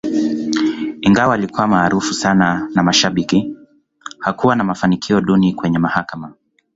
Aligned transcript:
Ingawa 1.01 1.33
alikuwa 1.33 1.67
maarufu 1.67 2.13
sana 2.13 2.69
na 2.75 2.83
mashabiki, 2.83 3.55
hakuwa 4.19 4.55
na 4.55 4.63
mafanikio 4.63 5.21
duni 5.21 5.53
kwenye 5.53 5.79
mahakama. 5.79 6.33